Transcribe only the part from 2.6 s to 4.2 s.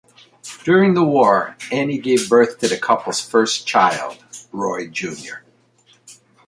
the couple's first child,